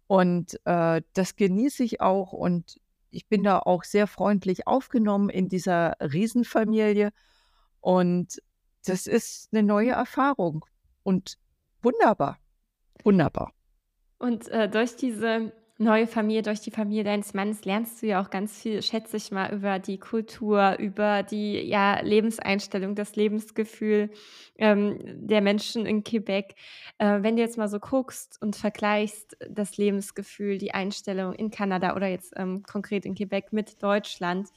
[0.08, 2.78] Und, äh, das genieße ich auch und
[3.12, 7.12] ich bin da auch sehr freundlich aufgenommen in dieser Riesenfamilie
[7.80, 8.42] und
[8.86, 10.64] das ist 'ne neue Erfahrung
[11.04, 11.38] und
[11.82, 12.38] wunderbar,
[13.04, 13.52] wunderbar.
[14.20, 18.30] Und, äh, durch diese neue Familie, durch die Familie deines Mannes lernst du ja auch
[18.30, 24.10] ganz viel, schätze ich mal, über die Kultur, über die, ja, Lebenseinstellung, das Lebensgefühl,
[24.58, 26.54] ähm, der Menschen in Quebec.
[26.98, 31.96] Äh, wenn du jetzt mal so guckst und vergleichst das Lebensgefühl, die Einstellung in Kanada
[31.96, 34.48] oder jetzt, ähm, konkret in Quebec mit Deutschland,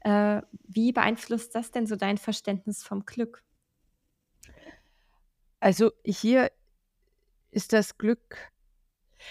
[0.00, 3.42] äh, wie beeinflusst das denn so dein Verständnis vom Glück?
[5.60, 6.50] Also, hier
[7.50, 8.52] ist das Glück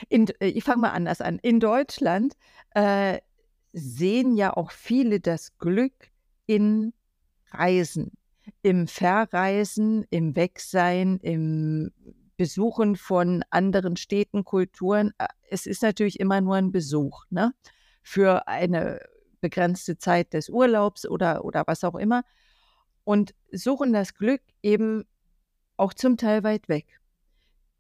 [0.10, 1.40] in äh, ich fange mal anders an.
[1.40, 2.36] In Deutschland,
[2.76, 3.20] äh,
[3.74, 5.94] sehen ja auch viele das Glück
[6.48, 6.94] in
[7.52, 8.12] Reisen,
[8.64, 11.92] im Verreisen, im Weg-Sein, im
[12.38, 15.14] Besuchen von anderen Städten, Kulturen.
[15.20, 17.54] Äh, es ist natürlich immer nur 'n Besuch, ne,
[18.04, 19.02] für eine
[19.42, 22.24] begrenzte Zeit des Urlaubs oder oder was auch immer
[23.06, 25.06] und suchen das Glück eben
[25.78, 27.00] auch zum Teil weit weg.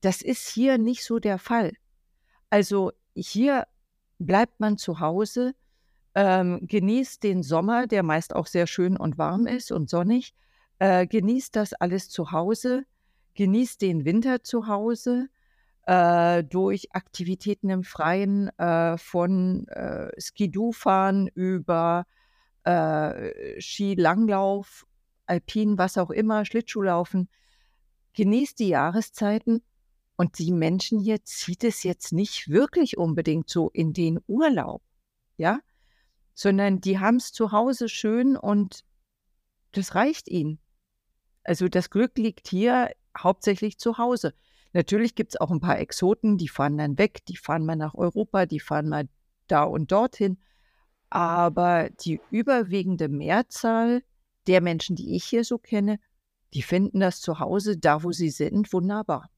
[0.01, 1.73] Das ist hier nicht so der Fall.
[2.53, 3.65] Also, hier
[4.19, 5.55] bleibt man zu Hause,
[6.13, 10.35] ähm, genießt den Sommer, der meist auch sehr schön und warm ist und sonnig,
[10.77, 12.83] äh, genießt das alles zu Hause,
[13.33, 15.29] genießt den Winter zu Hause,
[15.87, 22.05] äh, durch Aktivitäten im Freien, äh, von, äh, Ski-Doo-Fahren über,
[22.65, 24.85] äh, Skilanglauf,
[25.25, 27.29] Alpin, was auch immer, Schlittschuhlaufen.
[28.13, 29.63] Genießt die Jahreszeiten
[30.17, 34.81] und die Menschen hier zieht es jetzt nicht wirklich unbedingt so in den Urlaub,
[35.37, 35.59] ja,
[36.35, 38.85] sondern die haben's zu Hause schön und
[39.73, 40.59] das reicht ihnen.
[41.43, 44.33] Also, das Glück liegt hier hauptsächlich zu Hause.
[44.73, 48.45] Natürlich gibt's auch 'n paar Exoten, die fahren dann weg, die fahren mal nach Europa,
[48.45, 49.09] die fahren mal
[49.47, 50.39] da und dorthin.
[51.09, 54.03] Aber die überwiegende Mehrzahl
[54.47, 55.99] der Menschen, die ich hier so kenne,
[56.53, 59.29] die finden das zu Hause, da wo sie sind, wunderbar.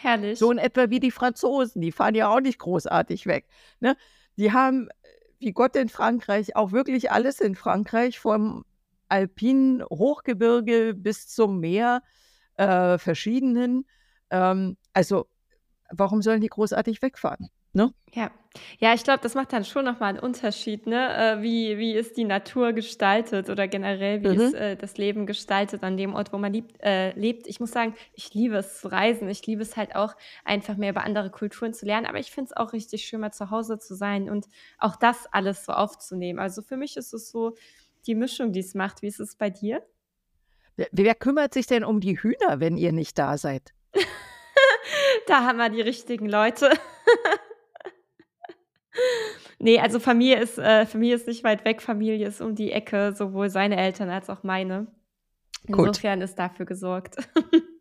[0.00, 0.38] Herrlich.
[0.38, 3.48] So in etwa wie die Franzosen, die fahren ja auch nicht großartig weg,
[3.80, 3.96] ne?
[4.36, 4.88] Die haben,
[5.40, 8.64] wie Gott in Frankreich, auch wirklich alles in Frankreich, vom
[9.08, 12.02] alpinen Hochgebirge bis zum Meer,
[12.54, 13.86] äh, verschiedenen.
[14.30, 15.26] Ähm, also,
[15.90, 17.92] warum sollen die großartig wegfahren, ne?
[18.14, 18.30] Ja.
[18.80, 21.36] Ja, ich glaube, das macht dann schon noch mal 'n Unterschied, ne?
[21.38, 24.54] Äh, wie wie ist die Natur gestaltet oder generell, wie ist, Mhm.
[24.54, 27.46] äh, das Leben gestaltet an dem Ort, wo man liebt äh, lebt.
[27.46, 29.28] Ich muss sagen, ich liebe es zu reisen.
[29.28, 32.50] Ich liebe es halt auch, einfach mehr über andere Kulturen zu lernen, aber ich finde
[32.50, 34.46] es auch richtig schön, mal zu Hause zu sein und
[34.78, 36.38] auch das alles so aufzunehmen.
[36.38, 37.54] Also, für mich ist es so
[38.06, 39.02] die Mischung, die es macht.
[39.02, 39.82] Wie ist es bei dir?
[40.76, 43.74] Wer wer kümmert sich denn um die Hühner, wenn ihr nicht da seid?
[45.26, 46.70] Da haben wir die richtigen Leute.
[49.60, 53.12] Ne, also Familie ist äh, Familie ist nicht weit weg, Familie ist um die Ecke,
[53.12, 54.86] sowohl seine Eltern als auch meine.
[55.70, 56.02] Gut.
[56.02, 57.16] Insofern ist dafür gesorgt.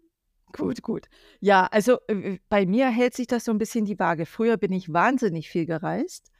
[0.54, 1.08] Gut, gut.
[1.42, 4.26] Ja, also, äh, bei mir hält sich das so 'n bisschen die Waage.
[4.26, 6.32] Früher bin ich wahnsinnig viel gereist.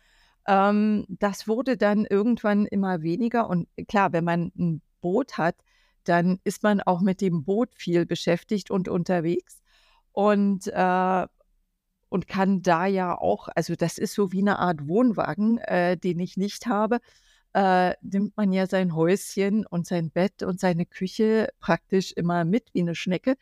[0.48, 5.56] Ähm, das wurde dann irgendwann immer weniger und klar, wenn man 'n Boot hat,
[6.06, 9.62] dann ist man auch mit dem Boot viel beschäftigt und unterwegs
[10.14, 11.28] und, äh
[12.10, 16.20] und kann da ja auch also, das ist so wie 'ne Art Wohnwagen, äh, den
[16.20, 17.00] ich nicht habe.
[17.54, 22.70] Äh, nimmt man ja sein Häuschen und sein Bett und seine Küche praktisch immer mit
[22.74, 23.36] wie 'ne Schnecke,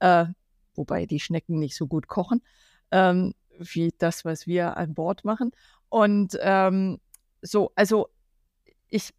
[0.00, 0.26] äh,
[0.76, 2.42] wobei die Schnecken nicht so gut kochen,
[2.92, 5.52] ähm, wie das, was wir an Bord machen.
[5.90, 7.00] Und, ähm,
[7.42, 8.08] so, also,
[8.90, 9.10] ich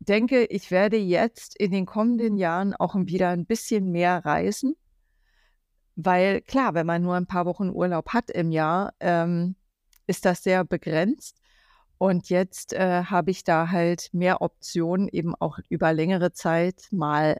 [0.00, 4.76] denke, ich werde jetzt in den kommenden Jahren auch wieder 'n bisschen mehr reisen.
[5.98, 9.56] Weil klar, wenn man nur 'n paar Wochen Urlaub hat im Jahr, ähm,
[10.06, 11.38] ist das sehr begrenzt.
[11.98, 17.38] Und jetzt, äh, habe ich da halt mehr Optionen, eben auch über längere Zeit mal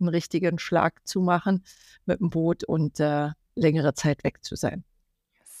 [0.00, 1.64] 'n richtigen Schlag zu machen
[2.06, 4.84] mit'm Boot und, äh, längere Zeit weg zu sein.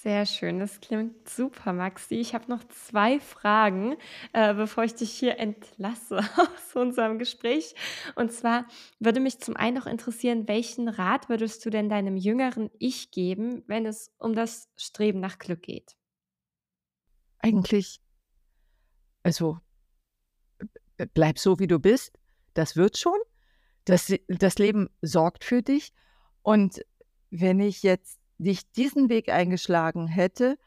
[0.02, 2.14] Sehr schön, das klingt super, Maxi.
[2.14, 3.96] Ich habe noch 2 Fragen,
[4.32, 7.74] äh, bevor ich dich hier entlasse aus unserem Gespräch.
[8.14, 8.66] Und zwar
[8.98, 13.62] würde mich zum einen noch interessieren, welchen Rat würdest du denn deinem jüngeren Ich geben,
[13.66, 15.96] wenn es um das Streben nach Glück geht?
[17.40, 18.00] Eigentlich
[19.22, 19.58] also,
[21.14, 22.18] bleib so, wie du bist.
[22.54, 23.18] Das wird schon.
[23.84, 25.92] Das das Leben sorgt für dich.
[26.42, 26.80] Und
[27.30, 30.58] wenn ich jetzt nicht diesen Weg eingeschlagen hätte,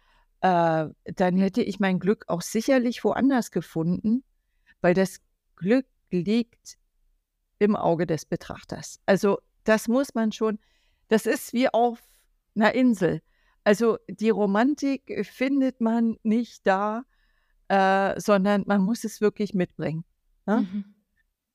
[0.42, 4.24] äh, dann hätte ich mein Glück auch sicherlich woanders gefunden,
[4.82, 5.20] weil das
[5.56, 6.78] Glück liegt
[7.60, 9.00] im Auge des Betrachters.
[9.06, 10.60] Also, das muss man schon
[11.10, 12.02] das ist wie auf
[12.56, 13.22] 'ner Insel.
[13.64, 17.04] Also, die Romantik findet man nicht da,
[17.70, 20.06] äh, sondern man muss es wirklich mitbringen,
[20.46, 20.62] ne?
[20.62, 20.93] Mhm.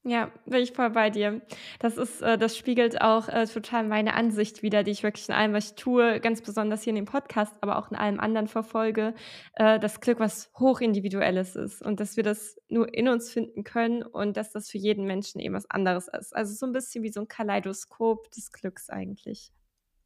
[0.05, 1.43] Ja, bin ich voll bei dir.
[1.81, 5.35] Das ist äh, das spiegelt auch, äh, total meine Ansicht wider, die ich wirklich in
[5.35, 8.47] allem, was ich tue, ganz besonders hier in dem Podcast, aber auch in allem anderen
[8.47, 9.15] verfolge,
[9.55, 14.03] äh, dass Glück was Hochindividuelles ist und dass wir das nur in uns finden können
[14.05, 16.35] und dass das für jeden Menschen eben was anderes ist.
[16.35, 19.51] Also, so 'n bisschen wie so 'n Kaleidoskop des Glücks eigentlich.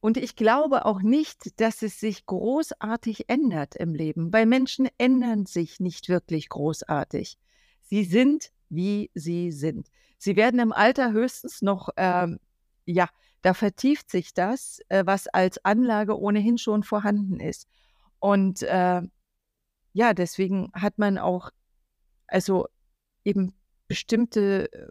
[0.04, 5.46] Und ich glaube auch nicht, dass es sich großartig ändert im Leben, weil Menschen ändern
[5.46, 7.38] sich nicht wirklich großartig.
[7.82, 9.88] Sie sind, wie sie sind.
[10.18, 12.40] Sie werden im Alter höchstens noch, ähm
[12.86, 13.08] ja,
[13.42, 17.68] da vertieft sich das, äh, was als Anlage ohnehin schon vorhanden ist.
[18.20, 19.02] Und, äh,
[19.94, 21.50] ja, deswegen hat man auch
[22.28, 22.68] also,
[23.24, 23.54] eben
[23.88, 24.88] bestimmte, äh,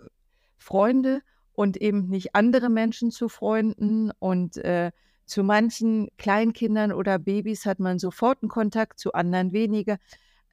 [0.60, 1.22] Freunde
[1.54, 4.12] und eben nicht andere Menschen zu Freunden.
[4.20, 4.92] Und, äh,
[5.28, 9.98] zu manchen Kleinkindern oder Babys hat man sofort 'n Kontakt, zu anderen weniger.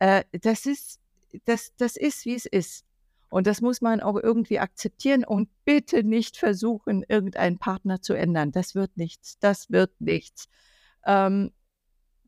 [0.01, 1.01] Äh, das ist
[1.47, 2.83] das das ist, wie es ist.
[3.31, 8.53] Und das muss man auch irgendwie akzeptieren und bitte nicht versuchen, irgendeinen Partner zu ändern.
[8.53, 9.39] Das wird nichts.
[9.39, 10.49] Das wird nichts.
[11.05, 11.53] Ähm,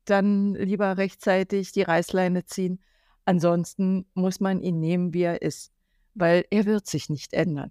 [0.04, 2.82] dann lieber rechtzeitig die Reißleine ziehen.
[3.24, 5.72] Ansonsten muss man ihn nehmen, wie er ist,
[6.14, 7.70] weil er wird sich nicht ändern.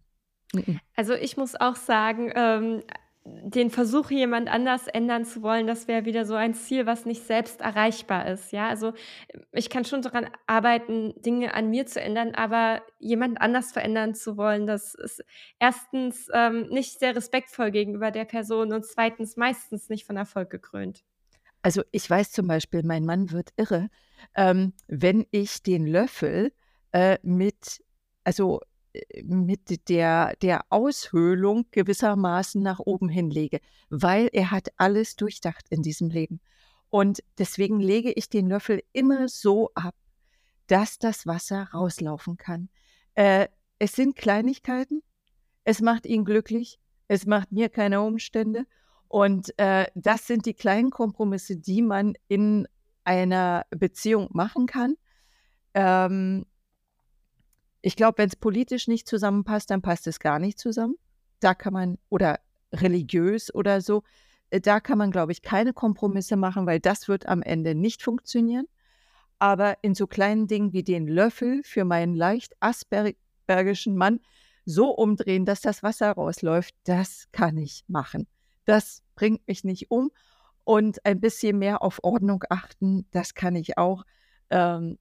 [0.96, 2.84] Also, ich muss auch sagen, ähm,
[3.26, 7.24] den Versuch, jemand anders ändern zu wollen, das wäre wieder so ein Ziel, was nicht
[7.24, 8.68] selbst erreichbar ist, ja?
[8.70, 8.94] Also,
[9.52, 14.38] ich kann schon daran arbeiten, Dinge an mir zu ändern, aber jemand anders verändern zu
[14.38, 15.24] wollen, das ist
[15.60, 16.30] 1.
[16.34, 19.18] ähm, nicht sehr respektvoll gegenüber der Person und 2.
[19.36, 21.04] meistens nicht von Erfolg gekrönt.
[21.62, 23.90] Also, ich weiß zum Beispiel, mein Mann wird irre,
[24.36, 26.52] ähm, wenn ich den Löffel,
[26.94, 27.84] äh, mit
[28.24, 28.62] also,
[29.24, 33.60] mit der der Aushöhlung gewissermaßen nach oben hin lege,
[33.90, 36.42] weil er hat alles durchdacht in diesem Leben.
[36.90, 39.96] Und deswegen lege ich den Löffel immer so ab,
[40.68, 42.70] dass das Wasser rauslaufen kann.
[43.16, 43.48] Äh,
[43.80, 45.04] es sind Kleinigkeiten,
[45.64, 48.66] es macht ihn glücklich, es macht mir keine Umstände
[49.08, 52.68] Und, äh, das sind die kleinen Kompromisse, die man in
[53.04, 54.96] einer Beziehung machen kann.
[55.74, 56.46] Ähm
[57.82, 60.96] ich glaube, wenn's politisch nicht zusammenpasst, dann passt es gar nicht zusammen.
[61.40, 62.40] Da kann man oder
[62.74, 64.04] religiös oder so,
[64.50, 68.04] äh, da kann man, glaube ich, keine Kompromisse machen, weil das wird am Ende nicht
[68.04, 68.66] funktionieren.
[69.40, 74.20] Aber in so kleinen Dingen wie den Löffel für meinen leicht aspergischen Mann
[74.66, 78.28] so umdrehen, dass das Wasser rausläuft, das kann ich machen.
[78.66, 80.12] Das bringt mich nicht um.
[80.66, 84.04] Und ein bisschen mehr auf Ordnung achten, das kann ich auch.
[84.52, 85.00] Ähm,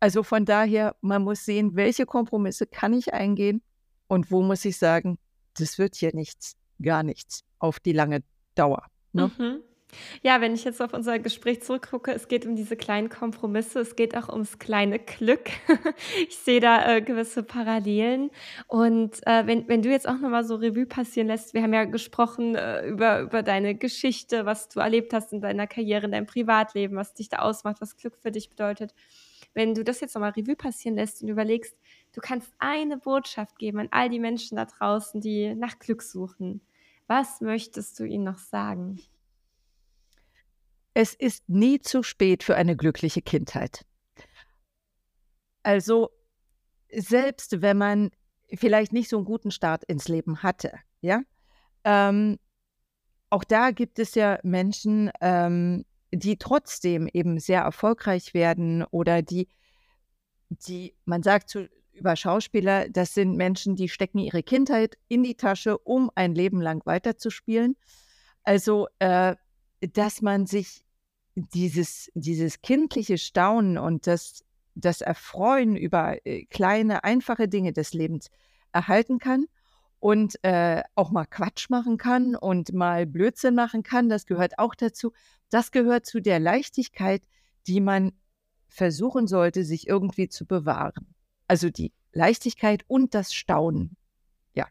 [0.00, 3.62] also von daher, man muss sehen, welche Kompromisse kann ich eingehen
[4.08, 5.18] und wo muss ich sagen,
[5.58, 8.22] das wird hier nichts, gar nichts auf die lange
[8.54, 9.30] Dauer, ne?
[9.38, 9.62] Mhm.
[10.22, 13.96] Ja, wenn ich jetzt auf unser Gespräch zurückgucke, es geht um diese kleinen Kompromisse, es
[13.96, 15.50] geht auch ums kleine Glück.
[16.28, 18.30] Ich sehe da, äh, gewisse Parallelen.
[18.66, 21.74] Und, äh, wenn wenn du jetzt auch noch mal so Revue passieren lässt wir haben
[21.74, 26.12] ja gesprochen, äh, über über deine Geschichte, was du erlebt hast in deiner Karriere, in
[26.12, 28.94] deinem Privatleben, was dich da ausmacht, was Glück für dich bedeutet.
[29.54, 31.76] Wenn du das jetzt noch mal Revue passieren lässt und überlegst,
[32.12, 36.60] du kannst eine Botschaft geben an all die Menschen da draußen, die nach Glück suchen.
[37.08, 39.00] Was möchtest du ihnen noch sagen?
[40.96, 43.84] Es ist nie zu spät für eine glückliche Kindheit.
[45.64, 46.10] Also,
[46.92, 48.10] selbst wenn man
[48.54, 50.72] vielleicht nicht so 'n guten Start ins Leben hatte,
[51.02, 51.22] ja?
[51.84, 52.38] Ähm,
[53.30, 59.48] auch da gibt es ja Menschen, ähm, die trotzdem eben sehr erfolgreich werden oder die
[60.48, 65.36] die man sagt so über Schauspieler, das sind Menschen, die stecken ihre Kindheit in die
[65.36, 67.76] Tasche, um ein Leben lang weiterzuspielen.
[68.42, 69.36] Also, äh,
[69.80, 70.84] dass man sich
[71.34, 74.44] dieses dieses kindliche Staunen und das
[74.74, 78.30] das Erfreuen über, äh, kleine, einfache Dinge des Lebens
[78.72, 79.46] erhalten kann
[80.00, 84.74] und, äh, auch mal Quatsch machen kann und mal Blödsinn machen kann, das gehört auch
[84.74, 85.12] dazu.
[85.50, 87.22] Das gehört zu der Leichtigkeit,
[87.66, 88.12] die man
[88.68, 91.14] versuchen sollte, sich irgendwie zu bewahren.
[91.46, 93.96] Also, die Leichtigkeit und das Staunen.
[94.54, 94.66] Ja.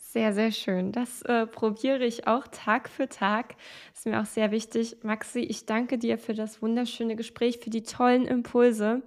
[0.00, 0.92] Sehr, sehr schön.
[0.92, 3.56] Das, äh, probiere ich auch Tag für Tag.
[3.94, 4.98] Ist mir auch sehr wichtig.
[5.02, 9.02] Maxi, ich danke dir für das wunderschöne Gespräch, für die tollen Impulse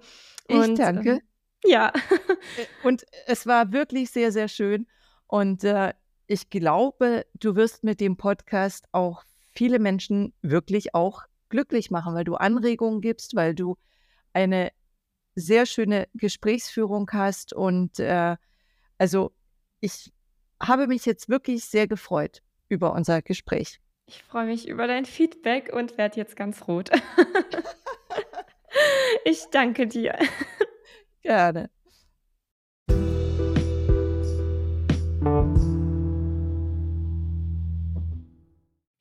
[0.46, 1.10] Ich und, danke.
[1.10, 1.20] ähm
[1.64, 1.92] ja.
[2.56, 4.86] Äh, und es war wirklich sehr, sehr schön
[5.26, 5.92] und, äh,
[6.26, 9.22] ich glaube, du wirst mit dem Podcast auch
[9.54, 13.76] viele Menschen wirklich auch glücklich machen, weil du Anregungen gibst, weil du
[14.32, 14.72] eine
[15.34, 18.36] sehr schöne Gesprächsführung hast und, äh,
[18.98, 19.32] also,
[19.80, 20.12] ich
[20.60, 23.80] habe mich jetzt wirklich sehr gefreut über unser Gespräch.
[24.06, 26.90] Ich freue mich über dein Feedback und werde jetzt ganz rot.
[29.24, 30.16] Ich danke dir.
[31.22, 31.70] Gerne.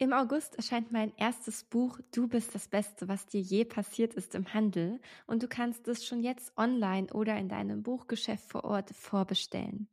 [0.06, 4.36] Im August erscheint mein erstes Buch „Du bist das Beste, was dir je passiert ist“
[4.36, 8.91] im Handel und du kannst es schon jetzt online oder in deinem Buchgeschäft vor Ort
[8.91, 9.89] vorbestellen.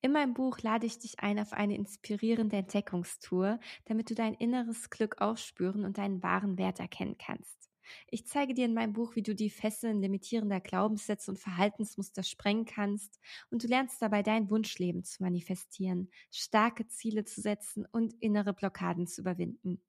[0.00, 4.88] In meinem Buch lade ich dich ein auf eine inspirierende Entdeckungstour, damit du dein inneres
[4.88, 7.59] Glück aufspüren und deinen wahren Wert erkennen kannst.
[8.08, 12.64] Ich zeige dir in meinem Buch, wie du die Fesseln limitierender Glaubenssätze und Verhaltensmuster sprengen
[12.64, 13.18] kannst
[13.50, 19.06] und du lernst dabei dein Wunschleben zu manifestieren, starke Ziele zu setzen und innere Blockaden
[19.06, 19.82] zu überwinden.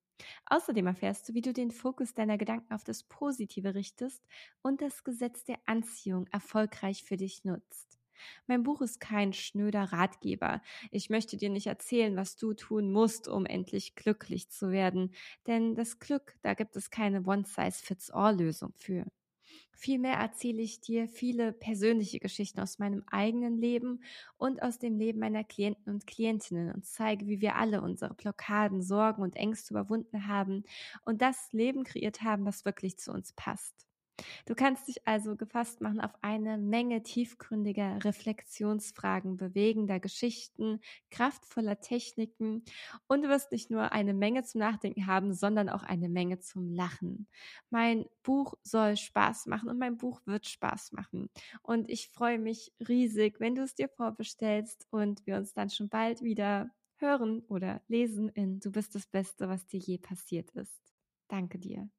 [0.45, 4.23] Außerdem erfährst du, wie du den Fokus deiner Gedanken auf das Positive richtest
[4.61, 8.00] und das Gesetz der Anziehung erfolgreich für dich nutzt.
[8.47, 10.61] Mein Buch ist kein schnöder Ratgeber.
[10.91, 15.13] Ich möchte dir nicht erzählen, was du tun musst, um endlich glücklich zu werden,
[15.47, 19.05] denn das Glück, da gibt es keine One-Size-Fits-All-Lösung für.
[19.73, 24.03] Vielmehr erzähle ich dir viele persönliche Geschichten aus meinem eigenen Leben
[24.37, 28.83] und aus dem Leben meiner Klienten und Klientinnen und zeige, wie wir alle unsere Blockaden,
[28.83, 30.63] Sorgen und Ängste überwunden haben
[31.03, 33.87] und das Leben kreiert haben, was wirklich zu uns passt.
[34.45, 42.63] Du kannst dich also gefasst machen auf eine Menge tiefgründiger Reflexionsfragen, bewegender Geschichten, kraftvoller Techniken
[43.07, 46.71] und du wirst nicht nur eine Menge zum Nachdenken haben, sondern auch eine Menge zum
[46.71, 47.27] Lachen.
[47.69, 51.29] Mein Buch soll Spaß machen und mein Buch wird Spaß machen.
[51.63, 55.89] Und ich freue mich riesig, wenn du es dir vorbestellst und wir uns dann schon
[55.89, 60.81] bald wieder hören oder lesen in Du bist das Beste, was dir je passiert ist.
[61.27, 61.89] Danke dir.